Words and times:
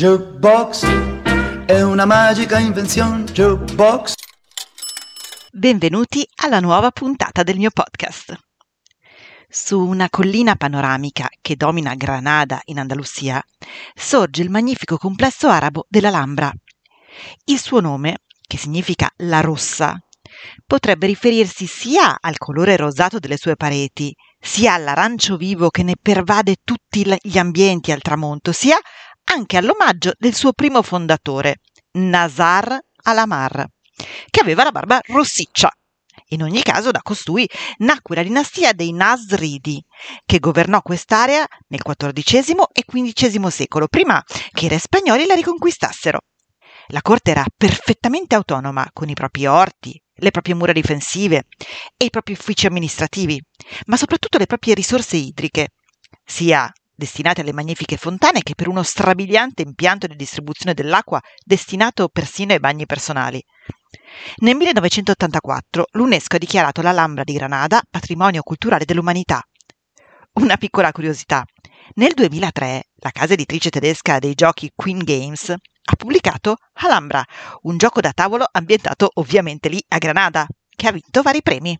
Jukebox 0.00 0.86
è 1.66 1.82
una 1.82 2.06
magica 2.06 2.58
invenzione. 2.58 3.24
Jukebox. 3.24 4.14
Benvenuti 5.52 6.26
alla 6.36 6.58
nuova 6.58 6.90
puntata 6.90 7.42
del 7.42 7.58
mio 7.58 7.68
podcast. 7.70 8.34
Su 9.46 9.78
una 9.78 10.08
collina 10.08 10.54
panoramica 10.54 11.28
che 11.42 11.54
domina 11.54 11.94
Granada 11.96 12.62
in 12.64 12.78
Andalusia 12.78 13.44
sorge 13.94 14.40
il 14.40 14.48
magnifico 14.48 14.96
complesso 14.96 15.48
arabo 15.48 15.84
dell'Alhambra. 15.86 16.50
Il 17.44 17.60
suo 17.60 17.80
nome, 17.80 18.20
che 18.46 18.56
significa 18.56 19.06
la 19.18 19.42
rossa, 19.42 20.02
potrebbe 20.64 21.08
riferirsi 21.08 21.66
sia 21.66 22.16
al 22.18 22.38
colore 22.38 22.78
rosato 22.78 23.18
delle 23.18 23.36
sue 23.36 23.54
pareti, 23.54 24.16
sia 24.40 24.72
all'arancio 24.72 25.36
vivo 25.36 25.68
che 25.68 25.82
ne 25.82 25.96
pervade 26.00 26.56
tutti 26.64 27.04
gli 27.20 27.36
ambienti 27.36 27.92
al 27.92 28.00
tramonto, 28.00 28.52
sia 28.52 28.78
anche 29.32 29.56
all'omaggio 29.56 30.12
del 30.18 30.34
suo 30.34 30.52
primo 30.52 30.82
fondatore, 30.82 31.60
Nazar 31.92 32.78
Alamar, 33.04 33.66
che 34.28 34.40
aveva 34.40 34.64
la 34.64 34.72
barba 34.72 35.00
rossiccia. 35.06 35.72
In 36.32 36.42
ogni 36.42 36.62
caso, 36.62 36.90
da 36.90 37.00
costui 37.02 37.48
nacque 37.78 38.16
la 38.16 38.22
dinastia 38.22 38.72
dei 38.72 38.92
Nasridi, 38.92 39.82
che 40.24 40.38
governò 40.38 40.82
quest'area 40.82 41.44
nel 41.68 41.82
XIV 41.82 42.64
e 42.72 42.84
XV 42.84 43.46
secolo, 43.48 43.88
prima 43.88 44.22
che 44.52 44.66
i 44.66 44.68
re 44.68 44.78
spagnoli 44.78 45.26
la 45.26 45.34
riconquistassero. 45.34 46.20
La 46.88 47.02
corte 47.02 47.30
era 47.30 47.44
perfettamente 47.56 48.34
autonoma, 48.34 48.88
con 48.92 49.08
i 49.08 49.14
propri 49.14 49.46
orti, 49.46 50.00
le 50.14 50.30
proprie 50.32 50.54
mura 50.54 50.72
difensive 50.72 51.46
e 51.96 52.04
i 52.04 52.10
propri 52.10 52.32
uffici 52.32 52.66
amministrativi, 52.66 53.40
ma 53.86 53.96
soprattutto 53.96 54.38
le 54.38 54.46
proprie 54.46 54.74
risorse 54.74 55.16
idriche, 55.16 55.68
sia 56.24 56.70
destinate 57.00 57.40
alle 57.40 57.54
magnifiche 57.54 57.96
fontane 57.96 58.42
che 58.42 58.54
per 58.54 58.68
uno 58.68 58.82
strabiliante 58.82 59.62
impianto 59.62 60.06
di 60.06 60.14
distribuzione 60.14 60.74
dell'acqua 60.74 61.18
destinato 61.42 62.08
persino 62.08 62.52
ai 62.52 62.60
bagni 62.60 62.84
personali. 62.84 63.42
Nel 64.36 64.54
1984 64.54 65.86
l'UNESCO 65.92 66.36
ha 66.36 66.38
dichiarato 66.38 66.82
l'Alhambra 66.82 67.24
di 67.24 67.32
Granada 67.32 67.82
patrimonio 67.88 68.42
culturale 68.42 68.84
dell'umanità. 68.84 69.42
Una 70.34 70.56
piccola 70.58 70.92
curiosità. 70.92 71.42
Nel 71.94 72.12
2003 72.12 72.90
la 72.96 73.10
casa 73.10 73.32
editrice 73.32 73.70
tedesca 73.70 74.18
dei 74.18 74.34
giochi 74.34 74.70
Queen 74.74 74.98
Games 74.98 75.48
ha 75.48 75.96
pubblicato 75.96 76.56
Alhambra, 76.74 77.24
un 77.62 77.78
gioco 77.78 78.00
da 78.00 78.12
tavolo 78.12 78.44
ambientato 78.52 79.10
ovviamente 79.14 79.68
lì 79.68 79.82
a 79.88 79.98
Granada, 79.98 80.46
che 80.76 80.86
ha 80.86 80.92
vinto 80.92 81.22
vari 81.22 81.42
premi. 81.42 81.76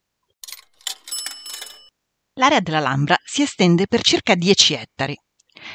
L'area 2.40 2.60
dell'Alhambra 2.60 3.18
si 3.22 3.42
estende 3.42 3.86
per 3.86 4.00
circa 4.00 4.34
10 4.34 4.72
ettari. 4.72 5.14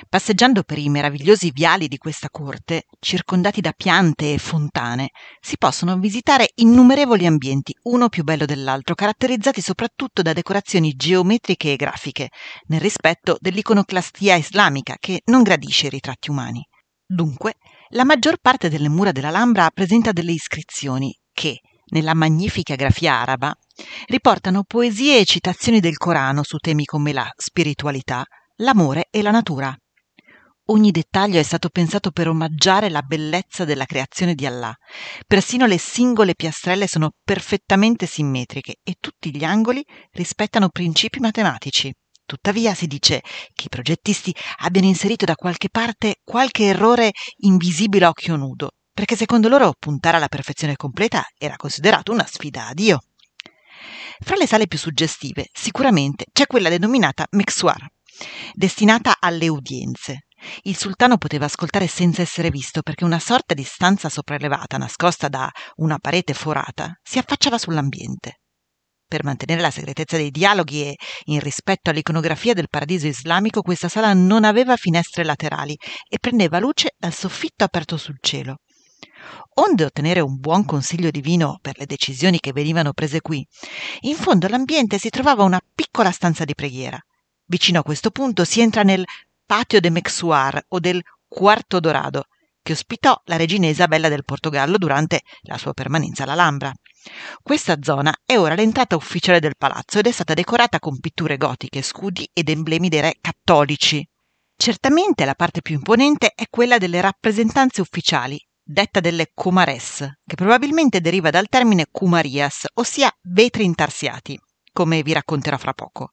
Passeggiando 0.09 0.63
per 0.63 0.79
i 0.79 0.89
meravigliosi 0.89 1.51
viali 1.51 1.87
di 1.87 1.99
questa 1.99 2.27
corte, 2.31 2.85
circondati 2.99 3.61
da 3.61 3.71
piante 3.71 4.33
e 4.33 4.39
fontane, 4.39 5.09
si 5.39 5.59
possono 5.59 5.95
visitare 5.99 6.49
innumerevoli 6.55 7.27
ambienti, 7.27 7.71
uno 7.83 8.09
più 8.09 8.23
bello 8.23 8.45
dell'altro, 8.45 8.95
caratterizzati 8.95 9.61
soprattutto 9.61 10.23
da 10.23 10.33
decorazioni 10.33 10.93
geometriche 10.95 11.73
e 11.73 11.75
grafiche, 11.75 12.29
nel 12.69 12.81
rispetto 12.81 13.37
dell'iconoclastia 13.39 14.33
islamica 14.33 14.95
che 14.99 15.21
non 15.25 15.43
gradisce 15.43 15.85
i 15.85 15.91
ritratti 15.91 16.31
umani. 16.31 16.67
Dunque, 17.05 17.57
la 17.89 18.05
maggior 18.05 18.37
parte 18.41 18.69
delle 18.69 18.89
mura 18.89 19.11
dell'Alhambra 19.11 19.69
presenta 19.69 20.11
delle 20.11 20.31
iscrizioni 20.31 21.15
che, 21.31 21.59
nella 21.87 22.13
magnifica 22.13 22.75
grafia 22.75 23.19
araba, 23.19 23.55
riportano 24.07 24.63
poesie 24.63 25.19
e 25.19 25.25
citazioni 25.25 25.79
del 25.79 25.97
Corano 25.97 26.43
su 26.43 26.57
temi 26.57 26.85
come 26.85 27.13
la 27.13 27.29
spiritualità, 27.35 28.25
l'amore 28.57 29.07
e 29.11 29.21
la 29.21 29.31
natura. 29.31 29.75
Ogni 30.69 30.89
dettaglio 30.89 31.37
è 31.37 31.43
stato 31.43 31.69
pensato 31.69 32.09
per 32.09 32.27
omaggiare 32.27 32.89
la 32.89 33.03
bellezza 33.03 33.65
della 33.65 33.85
creazione 33.85 34.33
di 34.33 34.47
Allah. 34.47 34.75
Persino 35.27 35.67
le 35.67 35.77
singole 35.77 36.33
piastrelle 36.33 36.87
sono 36.87 37.11
perfettamente 37.23 38.07
simmetriche 38.07 38.77
e 38.81 38.95
tutti 38.99 39.35
gli 39.35 39.43
angoli 39.43 39.85
rispettano 40.13 40.69
principi 40.69 41.19
matematici. 41.19 41.93
Tuttavia 42.25 42.73
si 42.73 42.87
dice 42.87 43.21
che 43.53 43.65
i 43.65 43.69
progettisti 43.69 44.33
abbiano 44.61 44.87
inserito 44.87 45.25
da 45.25 45.35
qualche 45.35 45.69
parte 45.69 46.21
qualche 46.23 46.63
errore 46.63 47.11
invisibile 47.41 48.05
a 48.05 48.09
occhio 48.09 48.35
nudo, 48.35 48.71
perché 48.95 49.17
secondo 49.17 49.49
loro 49.49 49.73
puntare 49.77 50.15
alla 50.15 50.29
perfezione 50.29 50.77
completa 50.77 51.27
era 51.37 51.57
considerato 51.57 52.13
una 52.13 52.25
sfida 52.25 52.67
a 52.67 52.73
Dio. 52.73 53.01
Fra 54.19 54.37
le 54.37 54.47
sale 54.47 54.67
più 54.67 54.77
suggestive, 54.77 55.49
sicuramente 55.51 56.27
c'è 56.31 56.47
quella 56.47 56.69
denominata 56.69 57.27
Mexuar, 57.31 57.89
destinata 58.53 59.17
alle 59.19 59.49
udienze. 59.49 60.27
Il 60.61 60.77
sultano 60.77 61.17
poteva 61.17 61.43
ascoltare 61.43 61.87
senza 61.87 62.21
essere 62.21 62.49
visto 62.49 62.81
perché 62.83 63.03
una 63.03 63.19
sorta 63.19 63.53
di 63.53 63.63
stanza 63.63 64.07
sopraelevata, 64.07 64.77
nascosta 64.77 65.27
da 65.27 65.51
una 65.75 65.97
parete 65.99 66.33
forata, 66.33 66.97
si 67.03 67.17
affacciava 67.17 67.57
sull'ambiente. 67.57 68.39
Per 69.05 69.25
mantenere 69.25 69.59
la 69.59 69.71
segretezza 69.71 70.15
dei 70.15 70.31
dialoghi 70.31 70.83
e 70.83 70.95
in 71.25 71.41
rispetto 71.41 71.89
all'iconografia 71.89 72.53
del 72.53 72.69
paradiso 72.69 73.07
islamico, 73.07 73.61
questa 73.61 73.89
sala 73.89 74.13
non 74.13 74.45
aveva 74.45 74.77
finestre 74.77 75.25
laterali 75.25 75.77
e 76.07 76.17
prendeva 76.17 76.59
luce 76.59 76.91
dal 76.97 77.13
soffitto 77.13 77.65
aperto 77.65 77.97
sul 77.97 78.17
cielo. 78.21 78.59
Onde 79.55 79.85
ottenere 79.85 80.19
un 80.19 80.37
buon 80.39 80.65
consiglio 80.65 81.11
divino 81.11 81.59
per 81.61 81.77
le 81.77 81.85
decisioni 81.85 82.39
che 82.39 82.51
venivano 82.51 82.93
prese 82.93 83.21
qui, 83.21 83.45
in 84.01 84.15
fondo 84.15 84.45
all'ambiente 84.45 84.97
si 84.97 85.09
trovava 85.09 85.43
una 85.43 85.61
piccola 85.73 86.11
stanza 86.11 86.45
di 86.45 86.55
preghiera. 86.55 86.99
Vicino 87.45 87.79
a 87.79 87.83
questo 87.83 88.11
punto 88.11 88.43
si 88.43 88.61
entra 88.61 88.83
nel 88.83 89.05
patio 89.45 89.79
de 89.79 89.89
Mexuar 89.89 90.63
o 90.69 90.79
del 90.79 91.01
Quarto 91.27 91.79
Dorado, 91.79 92.25
che 92.61 92.73
ospitò 92.73 93.21
la 93.25 93.35
regina 93.35 93.67
Isabella 93.67 94.09
del 94.09 94.25
Portogallo 94.25 94.77
durante 94.77 95.21
la 95.41 95.57
sua 95.57 95.73
permanenza 95.73 96.23
all'Alhambra. 96.23 96.73
Questa 97.41 97.77
zona 97.81 98.11
è 98.25 98.37
ora 98.37 98.55
l'entrata 98.55 98.95
ufficiale 98.95 99.39
del 99.39 99.55
palazzo 99.55 99.99
ed 99.99 100.07
è 100.07 100.11
stata 100.11 100.33
decorata 100.33 100.79
con 100.79 100.99
pitture 100.99 101.37
gotiche, 101.37 101.83
scudi 101.83 102.27
ed 102.33 102.49
emblemi 102.49 102.89
dei 102.89 103.01
re 103.01 103.17
cattolici. 103.21 104.03
Certamente 104.57 105.25
la 105.25 105.35
parte 105.35 105.61
più 105.61 105.75
imponente 105.75 106.31
è 106.33 106.45
quella 106.49 106.79
delle 106.79 107.01
rappresentanze 107.01 107.81
ufficiali, 107.81 108.43
detta 108.65 108.99
delle 108.99 109.31
Kumares, 109.33 109.99
che 110.25 110.35
probabilmente 110.35 110.99
deriva 110.99 111.29
dal 111.29 111.47
termine 111.47 111.85
Kumarias, 111.91 112.65
ossia 112.73 113.11
vetri 113.21 113.63
intarsiati, 113.63 114.39
come 114.73 115.03
vi 115.03 115.13
racconterò 115.13 115.57
fra 115.57 115.73
poco. 115.73 116.11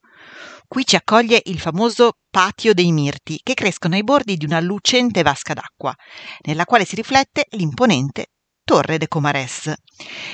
Qui 0.67 0.85
ci 0.85 0.95
accoglie 0.95 1.41
il 1.45 1.59
famoso 1.59 2.19
patio 2.29 2.73
dei 2.73 2.91
mirti, 2.91 3.39
che 3.41 3.55
crescono 3.55 3.95
ai 3.95 4.03
bordi 4.03 4.37
di 4.37 4.45
una 4.45 4.59
lucente 4.59 5.23
vasca 5.23 5.53
d'acqua, 5.53 5.93
nella 6.45 6.65
quale 6.65 6.85
si 6.85 6.95
riflette 6.95 7.47
l'imponente 7.51 8.27
Torre 8.63 8.97
de 8.97 9.07
Comares. 9.07 9.73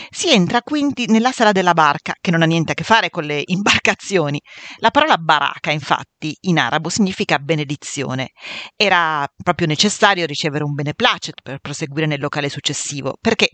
Si 0.09 0.31
entra 0.31 0.61
quindi 0.61 1.07
nella 1.07 1.31
sala 1.31 1.51
della 1.51 1.73
barca, 1.73 2.13
che 2.19 2.31
non 2.31 2.41
ha 2.41 2.45
niente 2.45 2.71
a 2.71 2.75
che 2.75 2.83
fare 2.83 3.09
con 3.09 3.23
le 3.23 3.41
imbarcazioni. 3.47 4.39
La 4.77 4.91
parola 4.91 5.17
baraka, 5.17 5.71
infatti, 5.71 6.35
in 6.41 6.59
arabo 6.59 6.89
significa 6.89 7.39
benedizione. 7.39 8.29
Era 8.75 9.27
proprio 9.43 9.67
necessario 9.67 10.25
ricevere 10.25 10.63
un 10.63 10.73
beneplacet 10.73 11.41
per 11.41 11.59
proseguire 11.59 12.07
nel 12.07 12.19
locale 12.19 12.49
successivo, 12.49 13.17
perché 13.19 13.49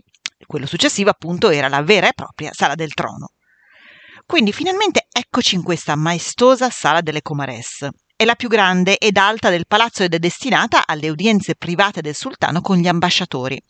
quello 0.46 0.66
successivo, 0.66 1.10
appunto, 1.10 1.48
era 1.48 1.68
la 1.68 1.82
vera 1.82 2.08
e 2.08 2.12
propria 2.14 2.50
sala 2.52 2.74
del 2.74 2.92
trono. 2.92 3.30
Quindi 4.26 4.52
finalmente 4.52 5.06
eccoci 5.10 5.54
in 5.54 5.62
questa 5.62 5.94
maestosa 5.94 6.68
sala 6.68 7.00
delle 7.00 7.22
Comares. 7.22 7.88
È 8.18 8.24
la 8.24 8.34
più 8.34 8.48
grande 8.48 8.96
ed 8.96 9.18
alta 9.18 9.50
del 9.50 9.66
palazzo 9.66 10.02
ed 10.02 10.14
è 10.14 10.18
destinata 10.18 10.86
alle 10.86 11.10
udienze 11.10 11.54
private 11.54 12.00
del 12.00 12.14
sultano 12.14 12.62
con 12.62 12.78
gli 12.78 12.88
ambasciatori. 12.88 13.62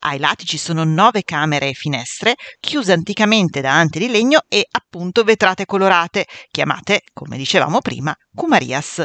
Ai 0.00 0.18
lati 0.18 0.44
ci 0.44 0.58
sono 0.58 0.82
nove 0.82 1.22
camere 1.22 1.68
e 1.68 1.74
finestre, 1.74 2.34
chiuse 2.58 2.90
anticamente 2.90 3.60
da 3.60 3.74
ante 3.74 4.00
di 4.00 4.08
legno 4.08 4.40
e 4.48 4.66
appunto 4.68 5.22
vetrate 5.22 5.64
colorate, 5.64 6.26
chiamate, 6.50 7.02
come 7.12 7.36
dicevamo 7.36 7.80
prima, 7.80 8.12
cumarias. 8.34 9.04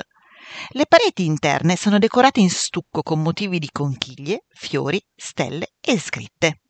Le 0.70 0.86
pareti 0.88 1.24
interne 1.24 1.76
sono 1.76 2.00
decorate 2.00 2.40
in 2.40 2.50
stucco 2.50 3.04
con 3.04 3.22
motivi 3.22 3.60
di 3.60 3.70
conchiglie, 3.72 4.46
fiori, 4.50 5.00
stelle 5.16 5.74
e 5.82 6.00
scritte. 6.00 6.62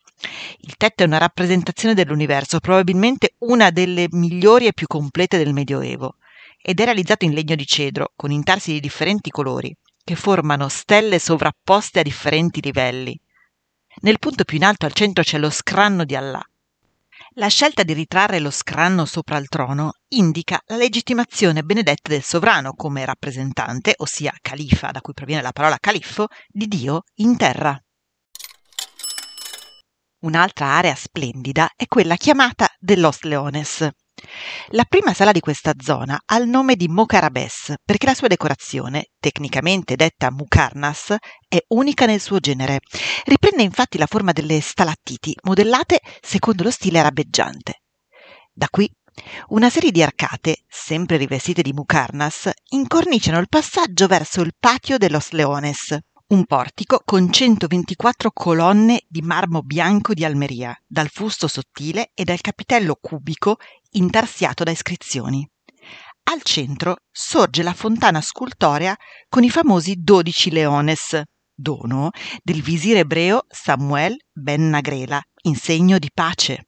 Il 0.60 0.76
tetto 0.76 1.04
è 1.04 1.06
una 1.06 1.20
rappresentazione 1.20 1.94
dell'universo, 1.94 2.60
probabilmente 2.60 3.36
una 3.40 3.70
delle 3.70 4.08
migliori 4.10 4.68
e 4.68 4.74
più 4.74 4.88
complete 4.88 5.38
del 5.38 5.54
Medioevo, 5.54 6.18
ed 6.66 6.80
è 6.80 6.86
realizzato 6.86 7.26
in 7.26 7.34
legno 7.34 7.56
di 7.56 7.66
cedro, 7.66 8.14
con 8.16 8.32
intarsi 8.32 8.72
di 8.72 8.80
differenti 8.80 9.30
colori, 9.30 9.76
che 10.02 10.16
formano 10.16 10.70
stelle 10.70 11.20
sovrapposte 11.20 12.00
a 12.00 12.04
differenti 12.04 12.62
livelli. 12.62 13.20
Nel 14.02 14.18
punto 14.18 14.46
più 14.46 14.56
in 14.56 14.64
alto 14.64 14.86
al 14.86 14.94
centro 14.94 15.24
c'è 15.24 15.38
lo 15.38 15.50
scranno 15.50 16.06
di 16.06 16.16
Allah. 16.16 16.42
La 17.36 17.48
scelta 17.48 17.84
di 17.84 17.92
ritrarre 17.92 18.40
lo 18.40 18.50
scranno 18.50 19.06
sopra 19.06 19.38
il 19.38 19.50
trono 19.50 19.96
indica 20.10 20.62
la 20.68 20.78
legittimazione 20.78 21.64
benedetta 21.64 22.10
del 22.10 22.24
sovrano 22.24 22.74
come 22.74 23.04
rappresentante, 23.04 23.96
ossia 23.98 24.34
califa, 24.42 24.92
da 24.92 25.02
cui 25.02 25.14
proviene 25.14 25.42
la 25.42 25.52
parola 25.52 25.78
califfo, 25.80 26.28
di 26.48 26.68
Dio 26.68 27.04
in 27.16 27.36
terra. 27.36 27.78
Un'altra 30.20 30.68
area 30.68 30.96
splendida 30.96 31.72
è 31.76 31.88
quella 31.88 32.16
chiamata 32.16 32.70
de 32.80 32.96
Los 32.96 33.24
Leones. 33.24 33.90
La 34.70 34.86
prima 34.86 35.14
sala 35.14 35.32
di 35.32 35.40
questa 35.40 35.74
zona 35.78 36.22
ha 36.26 36.38
il 36.38 36.48
nome 36.48 36.76
di 36.76 36.88
Mokarabes 36.88 37.74
perché 37.84 38.06
la 38.06 38.14
sua 38.14 38.28
decorazione, 38.28 39.10
tecnicamente 39.20 39.96
detta 39.96 40.32
Mukarnas, 40.32 41.16
è 41.48 41.64
unica 41.70 42.06
nel 42.06 42.22
suo 42.22 42.40
genere. 42.40 42.80
Riprende 43.26 43.64
infatti 43.64 43.98
la 43.98 44.08
forma 44.08 44.32
delle 44.32 44.62
stalattiti, 44.62 45.36
modellate 45.44 46.00
secondo 46.22 46.64
lo 46.64 46.72
stile 46.72 47.00
arabeggiante. 47.00 47.82
Da 48.52 48.68
qui 48.70 48.92
una 49.50 49.70
serie 49.70 49.92
di 49.92 50.02
arcate, 50.02 50.64
sempre 50.68 51.18
rivestite 51.18 51.62
di 51.62 51.74
Mukarnas, 51.74 52.50
incorniciano 52.70 53.40
il 53.40 53.48
passaggio 53.48 54.08
verso 54.08 54.42
il 54.42 54.54
patio 54.60 54.98
de 54.98 55.10
los 55.10 55.32
Leones, 55.32 55.98
un 56.34 56.46
portico 56.46 57.02
con 57.06 57.32
124 57.32 58.32
colonne 58.32 59.04
di 59.08 59.22
marmo 59.22 59.62
bianco 59.62 60.16
di 60.16 60.26
Almeria, 60.26 60.76
dal 60.88 61.10
fusto 61.10 61.48
sottile 61.48 62.10
e 62.16 62.24
dal 62.24 62.42
capitello 62.42 62.98
cubico 63.00 63.58
intarsiato 63.92 64.64
da 64.64 64.72
iscrizioni. 64.72 65.48
Al 66.32 66.42
centro 66.42 66.98
sorge 67.12 67.62
la 67.62 67.74
fontana 67.74 68.20
scultorea 68.20 68.96
con 69.30 69.44
i 69.44 69.52
famosi 69.52 69.96
dodici 70.00 70.50
leones, 70.50 71.22
dono 71.54 72.10
del 72.42 72.64
visir 72.64 72.98
ebreo 72.98 73.46
Samuel 73.48 74.16
ben 74.32 74.70
Nagrela, 74.70 75.22
in 75.44 75.56
segno 75.56 76.00
di 76.00 76.10
pace. 76.12 76.66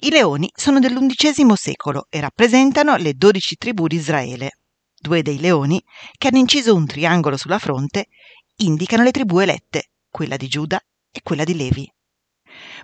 I 0.00 0.10
leoni 0.10 0.50
sono 0.52 0.80
dell'undicesimo 0.80 1.54
secolo 1.54 2.06
e 2.08 2.18
rappresentano 2.18 2.96
le 2.96 3.12
dodici 3.14 3.54
tribù 3.54 3.86
di 3.86 3.96
Israele. 3.96 4.54
Due 5.00 5.22
dei 5.22 5.38
leoni, 5.38 5.80
che 6.16 6.26
hanno 6.26 6.38
inciso 6.38 6.74
un 6.74 6.84
triangolo 6.84 7.36
sulla 7.36 7.60
fronte, 7.60 8.08
indicano 8.58 9.02
le 9.02 9.10
tribù 9.10 9.38
elette, 9.38 9.90
quella 10.10 10.36
di 10.36 10.48
Giuda 10.48 10.80
e 11.10 11.20
quella 11.22 11.44
di 11.44 11.56
Levi. 11.56 11.92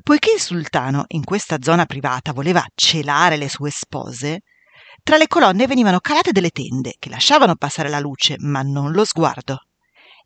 Poiché 0.03 0.33
il 0.35 0.41
sultano 0.41 1.05
in 1.09 1.25
questa 1.25 1.59
zona 1.61 1.87
privata 1.87 2.33
voleva 2.33 2.65
celare 2.75 3.37
le 3.37 3.49
sue 3.49 3.71
spose, 3.71 4.43
tra 5.03 5.17
le 5.17 5.27
colonne 5.27 5.67
venivano 5.67 6.01
calate 6.01 6.33
delle 6.33 6.51
tende 6.51 6.95
che 6.99 7.09
lasciavano 7.09 7.57
passare 7.57 7.89
la 7.89 8.01
luce, 8.01 8.37
ma 8.39 8.63
non 8.63 8.93
lo 8.93 9.05
sguardo. 9.05 9.67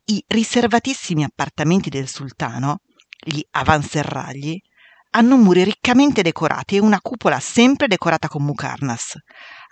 I 0.04 0.22
riservatissimi 0.26 1.24
appartamenti 1.24 1.88
del 1.88 2.08
sultano, 2.08 2.80
gli 3.18 3.44
avanserragli, 3.50 4.58
hanno 5.10 5.36
muri 5.36 5.64
riccamente 5.64 6.22
decorati 6.22 6.76
e 6.76 6.80
una 6.80 7.00
cupola 7.00 7.40
sempre 7.40 7.86
decorata 7.86 8.28
con 8.28 8.44
mucarnas. 8.44 9.16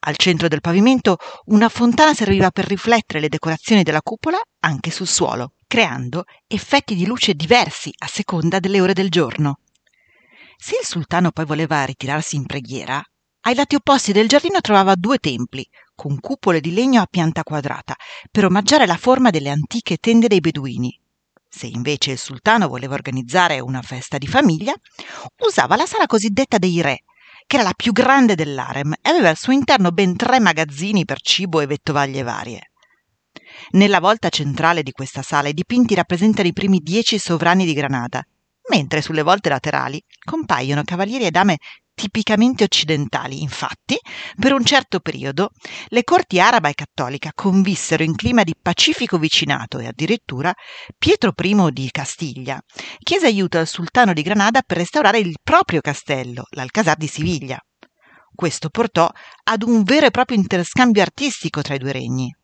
Al 0.00 0.16
centro 0.16 0.48
del 0.48 0.60
pavimento 0.60 1.18
una 1.46 1.68
fontana 1.68 2.14
serviva 2.14 2.50
per 2.50 2.66
riflettere 2.66 3.20
le 3.20 3.28
decorazioni 3.28 3.82
della 3.82 4.02
cupola 4.02 4.40
anche 4.60 4.90
sul 4.90 5.06
suolo, 5.06 5.52
creando 5.66 6.24
effetti 6.46 6.94
di 6.94 7.06
luce 7.06 7.34
diversi 7.34 7.92
a 7.98 8.06
seconda 8.06 8.58
delle 8.60 8.80
ore 8.80 8.92
del 8.92 9.10
giorno. 9.10 9.60
Se 10.56 10.78
il 10.80 10.86
sultano 10.86 11.30
poi 11.32 11.44
voleva 11.44 11.84
ritirarsi 11.84 12.36
in 12.36 12.46
preghiera, 12.46 13.02
ai 13.42 13.54
lati 13.54 13.74
opposti 13.74 14.12
del 14.12 14.28
giardino 14.28 14.60
trovava 14.60 14.94
due 14.94 15.18
templi, 15.18 15.68
con 15.94 16.18
cupole 16.18 16.60
di 16.60 16.72
legno 16.72 17.00
a 17.00 17.06
pianta 17.06 17.42
quadrata, 17.42 17.94
per 18.30 18.44
omaggiare 18.44 18.86
la 18.86 18.96
forma 18.96 19.30
delle 19.30 19.50
antiche 19.50 19.96
tende 19.98 20.28
dei 20.28 20.40
beduini, 20.40 20.98
se 21.56 21.66
invece 21.68 22.10
il 22.10 22.18
sultano 22.18 22.68
voleva 22.68 22.92
organizzare 22.92 23.60
una 23.60 23.80
festa 23.80 24.18
di 24.18 24.26
famiglia, 24.26 24.74
usava 25.38 25.74
la 25.74 25.86
sala 25.86 26.04
cosiddetta 26.04 26.58
dei 26.58 26.82
re, 26.82 27.04
che 27.46 27.56
era 27.56 27.64
la 27.64 27.72
più 27.74 27.92
grande 27.92 28.34
dell'arem 28.34 28.92
e 29.00 29.08
aveva 29.08 29.30
al 29.30 29.38
suo 29.38 29.54
interno 29.54 29.90
ben 29.90 30.16
tre 30.16 30.38
magazzini 30.38 31.06
per 31.06 31.22
cibo 31.22 31.60
e 31.60 31.66
vettovaglie 31.66 32.22
varie. 32.22 32.72
Nella 33.70 34.00
volta 34.00 34.28
centrale 34.28 34.82
di 34.82 34.92
questa 34.92 35.22
sala 35.22 35.48
i 35.48 35.54
dipinti 35.54 35.94
rappresentano 35.94 36.48
i 36.48 36.52
primi 36.52 36.78
dieci 36.80 37.18
sovrani 37.18 37.64
di 37.64 37.72
Granada, 37.72 38.22
mentre 38.70 39.02
sulle 39.02 39.22
volte 39.22 39.48
laterali 39.48 40.02
compaiono 40.24 40.82
cavalieri 40.84 41.24
e 41.24 41.30
dame 41.30 41.58
tipicamente 41.96 42.62
occidentali. 42.62 43.40
Infatti, 43.40 43.98
per 44.38 44.52
un 44.52 44.64
certo 44.64 45.00
periodo, 45.00 45.50
le 45.88 46.04
corti 46.04 46.38
araba 46.38 46.68
e 46.68 46.74
cattolica 46.74 47.32
convissero 47.34 48.02
in 48.02 48.14
clima 48.14 48.44
di 48.44 48.54
pacifico 48.60 49.18
vicinato 49.18 49.78
e 49.78 49.86
addirittura 49.86 50.54
Pietro 50.96 51.32
I 51.36 51.70
di 51.72 51.90
Castiglia 51.90 52.60
chiese 52.98 53.26
aiuto 53.26 53.58
al 53.58 53.66
sultano 53.66 54.12
di 54.12 54.22
Granada 54.22 54.60
per 54.60 54.76
restaurare 54.76 55.18
il 55.18 55.36
proprio 55.42 55.80
castello, 55.80 56.44
l'Alcazar 56.50 56.96
di 56.96 57.06
Siviglia. 57.06 57.58
Questo 58.34 58.68
portò 58.68 59.10
ad 59.44 59.62
un 59.62 59.82
vero 59.82 60.06
e 60.06 60.10
proprio 60.10 60.36
interscambio 60.36 61.00
artistico 61.00 61.62
tra 61.62 61.74
i 61.74 61.78
due 61.78 61.92
regni. 61.92 62.36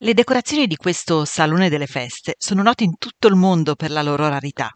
Le 0.00 0.14
decorazioni 0.14 0.68
di 0.68 0.76
questo 0.76 1.24
Salone 1.24 1.68
delle 1.68 1.88
Feste 1.88 2.36
sono 2.38 2.62
note 2.62 2.84
in 2.84 2.98
tutto 2.98 3.26
il 3.26 3.34
mondo 3.34 3.74
per 3.74 3.90
la 3.90 4.00
loro 4.00 4.28
rarità. 4.28 4.70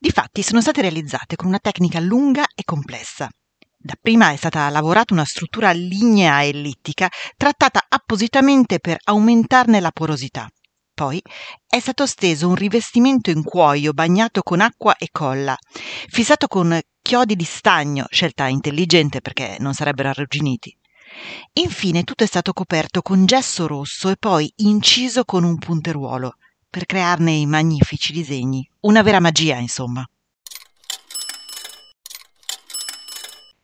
Difatti 0.00 0.42
sono 0.42 0.62
state 0.62 0.80
realizzate 0.80 1.36
con 1.36 1.48
una 1.48 1.58
tecnica 1.58 2.00
lunga 2.00 2.46
e 2.54 2.64
complessa. 2.64 3.28
Dapprima 3.76 4.32
è 4.32 4.36
stata 4.36 4.70
lavorata 4.70 5.12
una 5.12 5.26
struttura 5.26 5.70
lignea 5.72 6.46
ellittica 6.46 7.10
trattata 7.36 7.84
appositamente 7.90 8.78
per 8.78 8.96
aumentarne 9.04 9.80
la 9.80 9.90
porosità. 9.90 10.48
Poi 10.94 11.20
è 11.68 11.78
stato 11.78 12.06
steso 12.06 12.48
un 12.48 12.54
rivestimento 12.54 13.28
in 13.28 13.42
cuoio 13.42 13.92
bagnato 13.92 14.40
con 14.40 14.62
acqua 14.62 14.96
e 14.96 15.08
colla, 15.12 15.54
fissato 16.06 16.46
con 16.46 16.80
chiodi 17.02 17.36
di 17.36 17.44
stagno, 17.44 18.06
scelta 18.08 18.46
intelligente 18.46 19.20
perché 19.20 19.58
non 19.60 19.74
sarebbero 19.74 20.08
arrugginiti. 20.08 20.74
Infine 21.54 22.04
tutto 22.04 22.24
è 22.24 22.26
stato 22.26 22.52
coperto 22.52 23.02
con 23.02 23.26
gesso 23.26 23.66
rosso 23.66 24.08
e 24.10 24.16
poi 24.16 24.52
inciso 24.56 25.24
con 25.24 25.44
un 25.44 25.58
punteruolo, 25.58 26.36
per 26.68 26.86
crearne 26.86 27.32
i 27.32 27.46
magnifici 27.46 28.12
disegni. 28.12 28.68
Una 28.80 29.02
vera 29.02 29.20
magia, 29.20 29.56
insomma. 29.56 30.08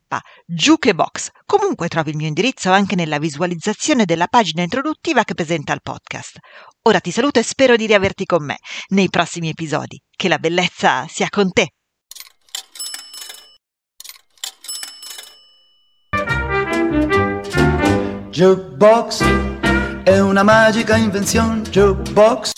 Jukebox. 0.45 1.29
Comunque 1.45 1.87
trovi 1.87 2.09
il 2.09 2.17
mio 2.17 2.27
indirizzo 2.27 2.71
anche 2.71 2.95
nella 2.95 3.19
visualizzazione 3.19 4.03
della 4.03 4.27
pagina 4.27 4.63
introduttiva 4.63 5.23
che 5.23 5.33
presenta 5.33 5.71
il 5.71 5.81
podcast. 5.81 6.39
Ora 6.85 6.99
ti 6.99 7.11
saluto 7.11 7.39
e 7.39 7.43
spero 7.43 7.77
di 7.77 7.85
riaverti 7.85 8.25
con 8.25 8.43
me 8.43 8.57
nei 8.89 9.07
prossimi 9.09 9.47
episodi. 9.47 9.97
Che 10.13 10.27
la 10.27 10.37
bellezza 10.37 11.07
sia 11.07 11.29
con 11.29 11.49
te. 11.49 11.69
Jukebox 18.31 19.23
è 20.03 20.19
una 20.19 20.43
magica 20.43 20.97
invenzione. 20.97 21.61
Jukebox 21.61 22.51